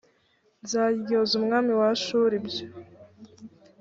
[0.63, 2.65] nzaryoza umwami wa ashuri ibyo